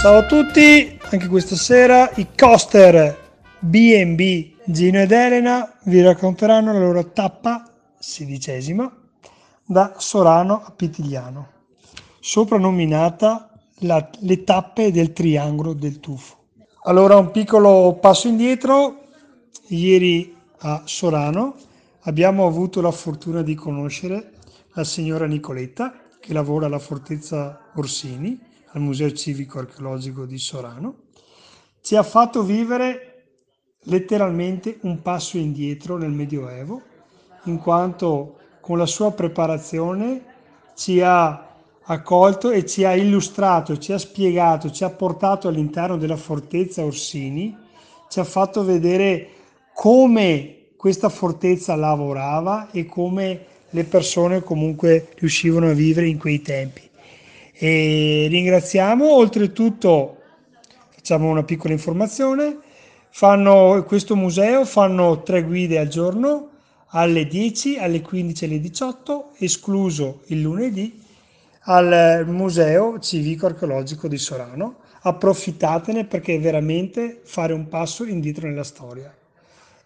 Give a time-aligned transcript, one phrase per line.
[0.00, 3.14] Ciao a tutti, anche questa sera i coaster
[3.58, 8.90] B&B Gino ed Elena vi racconteranno la loro tappa sedicesima
[9.66, 11.48] da Sorano a Pitigliano,
[12.20, 16.36] soprannominata la, le tappe del triangolo del tufo.
[16.84, 18.99] Allora un piccolo passo indietro,
[19.68, 21.56] ieri a Sorano
[22.00, 24.32] abbiamo avuto la fortuna di conoscere
[24.74, 28.38] la signora Nicoletta che lavora alla Fortezza Orsini
[28.72, 30.94] al Museo Civico Archeologico di Sorano,
[31.80, 33.06] ci ha fatto vivere
[33.84, 36.82] letteralmente un passo indietro nel Medioevo,
[37.44, 40.24] in quanto con la sua preparazione
[40.76, 41.48] ci ha
[41.82, 47.56] accolto e ci ha illustrato, ci ha spiegato, ci ha portato all'interno della fortezza Orsini,
[48.08, 49.28] ci ha fatto vedere
[49.80, 56.82] come questa fortezza lavorava e come le persone comunque riuscivano a vivere in quei tempi.
[57.54, 60.18] E ringraziamo, oltretutto
[60.90, 62.58] facciamo una piccola informazione,
[63.08, 66.48] fanno, questo museo fanno tre guide al giorno
[66.88, 71.02] alle 10, alle 15 e alle 18, escluso il lunedì,
[71.60, 74.80] al Museo Civico Archeologico di Sorano.
[75.00, 79.14] Approfittatene perché è veramente fare un passo indietro nella storia.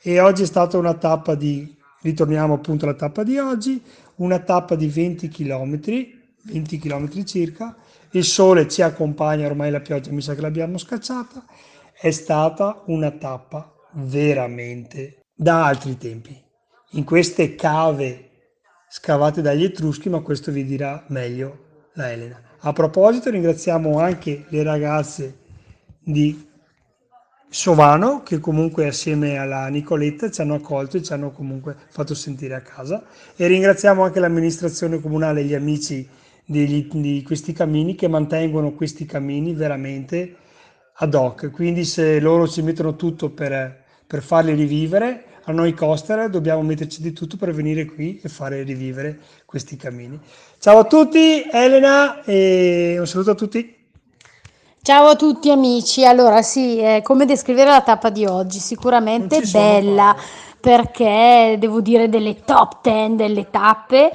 [0.07, 3.83] E oggi è stata una tappa di, ritorniamo appunto alla tappa di oggi,
[4.17, 5.81] una tappa di 20 km
[6.43, 7.75] 20 km circa,
[8.11, 11.43] il sole ci accompagna, ormai la pioggia mi sa che l'abbiamo scacciata,
[11.99, 16.39] è stata una tappa veramente da altri tempi.
[16.91, 18.31] In queste cave
[18.91, 22.43] scavate dagli Etruschi, ma questo vi dirà meglio la Elena.
[22.59, 25.39] A proposito, ringraziamo anche le ragazze
[25.99, 26.53] di
[27.55, 32.57] Sovano che comunque assieme alla Nicoletta ci hanno accolto e ci hanno comunque fatto sentire
[32.57, 33.05] a casa
[33.37, 36.05] e ringraziamo anche l'amministrazione comunale e gli amici
[36.45, 40.35] di, di questi cammini che mantengono questi cammini veramente
[40.95, 41.53] ad hoc.
[41.53, 47.01] Quindi se loro ci mettono tutto per, per farli rivivere, a noi coster dobbiamo metterci
[47.03, 50.19] di tutto per venire qui e fare rivivere questi cammini.
[50.59, 53.84] Ciao a tutti, Elena, e un saluto a tutti.
[54.85, 58.59] Ciao a tutti amici, allora sì, eh, come descrivere la tappa di oggi?
[58.59, 60.15] Sicuramente bella
[60.61, 64.13] perché devo dire delle top 10 delle tappe.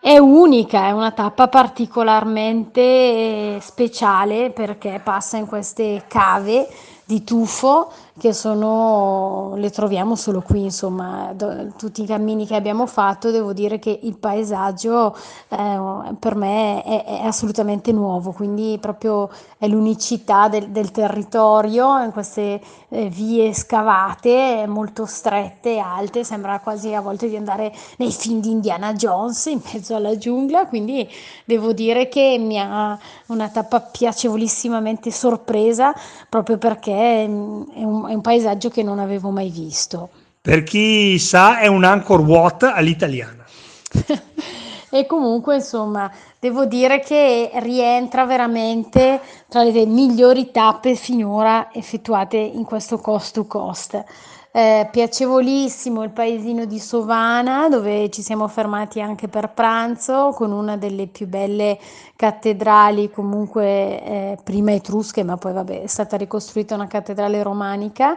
[0.00, 6.66] È unica, è una tappa particolarmente speciale perché passa in queste cave
[7.04, 12.86] di tufo che sono, le troviamo solo qui, insomma, do, tutti i cammini che abbiamo
[12.86, 15.14] fatto, devo dire che il paesaggio
[15.48, 19.28] eh, per me è, è, assolutamente nuovo, quindi proprio
[19.58, 26.94] è l'unicità del, del territorio in queste eh, vie scavate molto strette, alte, sembra quasi
[26.94, 31.06] a volte di andare nei film di Indiana Jones in mezzo alla giungla, quindi
[31.44, 35.92] devo dire che mi ha una tappa piacevolissimamente sorpresa
[36.30, 40.10] proprio perché mm, è un è un paesaggio che non avevo mai visto.
[40.40, 43.44] Per chi sa è un Angkor Wat all'italiana.
[44.90, 46.10] e comunque insomma
[46.46, 53.46] devo dire che rientra veramente tra le migliori tappe finora effettuate in questo cost to
[53.46, 54.04] coast.
[54.52, 60.78] Eh, piacevolissimo il paesino di Sovana dove ci siamo fermati anche per pranzo con una
[60.78, 61.78] delle più belle
[62.14, 68.16] cattedrali comunque eh, prima etrusche ma poi vabbè è stata ricostruita una cattedrale romanica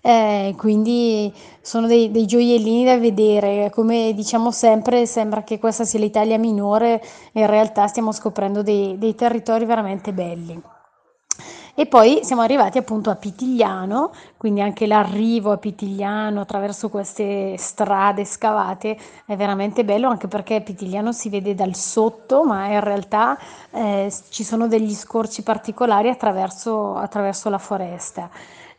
[0.00, 5.98] eh, quindi sono dei, dei, gioiellini da vedere come diciamo sempre sembra che questa sia
[5.98, 7.02] l'Italia minore
[7.32, 10.62] in realtà stiamo scoprendo dei, dei territori veramente belli
[11.80, 18.26] e poi siamo arrivati appunto a Pitigliano, quindi anche l'arrivo a Pitigliano attraverso queste strade
[18.26, 23.38] scavate è veramente bello, anche perché Pitigliano si vede dal sotto, ma in realtà
[23.70, 28.28] eh, ci sono degli scorci particolari attraverso, attraverso la foresta.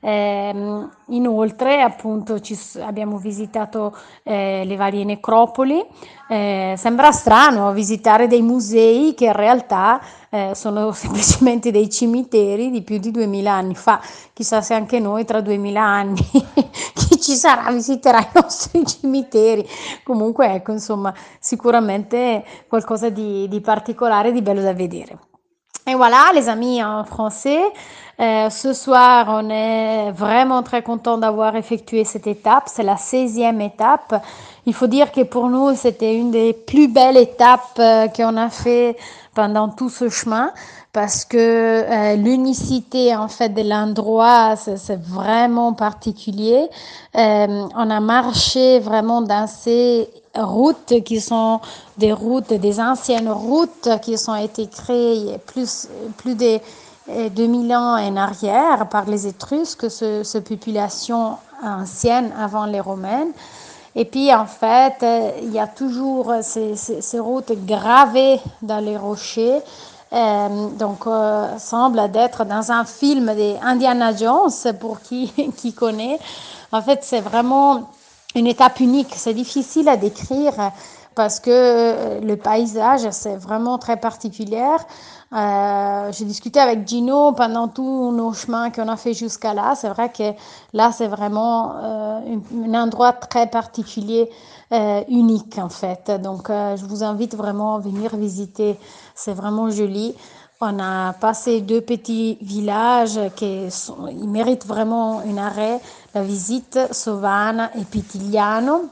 [0.03, 5.85] Eh, inoltre, appunto, ci, abbiamo visitato eh, le varie necropoli.
[6.27, 12.81] Eh, sembra strano visitare dei musei che in realtà eh, sono semplicemente dei cimiteri di
[12.81, 14.01] più di 2000 anni fa.
[14.33, 16.21] Chissà se anche noi tra 2000 anni
[16.95, 19.67] chi ci sarà visiterà i nostri cimiteri.
[20.03, 25.29] Comunque, ecco, insomma, sicuramente qualcosa di, di particolare, di bello da vedere.
[25.91, 27.59] Et voilà, les amis en français.
[28.17, 32.63] Euh, ce soir, on est vraiment très content d'avoir effectué cette étape.
[32.67, 34.23] C'est la 16e étape.
[34.65, 38.49] Il faut dire que pour nous, c'était une des plus belles étapes euh, qu'on a
[38.49, 38.95] fait
[39.35, 40.53] pendant tout ce chemin
[40.93, 46.69] parce que euh, l'unicité en fait de l'endroit c'est vraiment particulier.
[47.13, 51.59] On a marché vraiment dans ces routes qui sont
[51.97, 55.87] des routes, des anciennes routes qui ont été créées plus
[56.17, 56.59] plus de
[57.29, 63.31] 2000 ans en arrière par les Étrusques, ce, cette population ancienne avant les Romaines.
[63.95, 65.05] Et puis en fait,
[65.41, 69.61] il y a toujours ces, ces, routes gravées dans les rochers
[70.13, 76.19] euh, donc, euh, semble d'être dans un film d'Indiana Jones, pour qui, qui connaît.
[76.71, 77.89] En fait, c'est vraiment
[78.35, 79.13] une étape unique.
[79.15, 80.71] C'est difficile à décrire
[81.15, 84.75] parce que euh, le paysage, c'est vraiment très particulier.
[85.33, 89.73] Euh, J'ai discuté avec Gino pendant tous nos chemins qu'on a fait jusqu'à là.
[89.75, 90.31] C'est vrai que
[90.73, 92.19] là, c'est vraiment euh,
[92.63, 94.29] un, un, endroit très particulier,
[94.71, 96.11] euh, unique en fait.
[96.21, 98.77] Donc, euh, je vous invite vraiment à venir visiter.
[99.15, 100.15] C'est vraiment joli.
[100.63, 105.79] On a passé deux petits villages qui sont, ils méritent vraiment un arrêt,
[106.13, 108.87] la visite, Sovana et Pitigliano.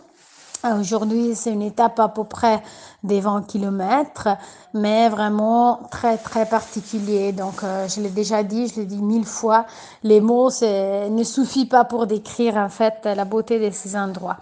[0.79, 2.63] Aujourd'hui, c'est une étape à peu près
[3.03, 4.29] des 20 km,
[4.73, 7.33] mais vraiment très, très particulier.
[7.33, 9.67] Donc, euh, je l'ai déjà dit, je l'ai dit mille fois,
[10.01, 14.37] les mots ne suffit pas pour décrire en fait la beauté de ces endroits.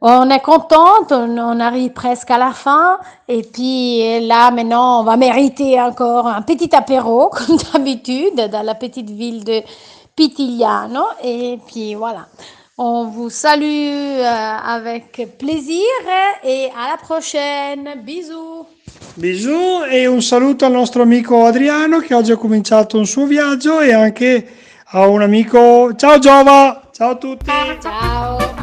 [0.00, 5.16] On est contente, on, arrive presque à la fin, et puis là maintenant, on va
[5.16, 9.62] mériter encore un petit apéro, comme d'habitude, dans la petite ville de
[10.14, 12.26] Pitigliano, et puis voilà.
[12.80, 15.82] On vous salue euh, avec plaisir
[16.44, 18.00] e alla prochaine.
[18.04, 18.66] Bisous.
[19.16, 23.80] Bisous e un saluto al nostro amico Adriano che oggi ha cominciato un suo viaggio
[23.80, 24.46] e anche
[24.90, 25.92] a un amico.
[25.96, 26.88] Ciao Giova!
[26.92, 27.50] Ciao a tutti!
[27.80, 28.57] Ciao!